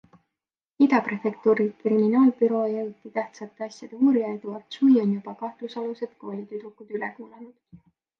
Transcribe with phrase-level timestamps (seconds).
[0.83, 7.85] Ida prefektuuri kriminaalbüroo eriti tähtsate asjade uurija Eduard Sui on juba kahtlusalused koolitüdrukud üle kuulanud.